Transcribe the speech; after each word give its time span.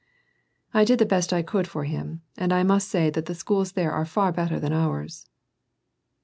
'^ 0.01 0.03
I 0.73 0.83
did 0.83 0.97
the 0.97 1.05
best 1.05 1.31
I 1.31 1.43
could 1.43 1.67
for 1.67 1.83
him, 1.83 2.23
and 2.35 2.51
I 2.51 2.63
must 2.63 2.89
say 2.89 3.11
that 3.11 3.27
the 3.27 3.35
schools 3.35 3.73
there 3.73 3.91
are 3.91 4.03
far 4.03 4.31
better 4.31 4.59
than 4.59 4.73
ours." 4.73 5.29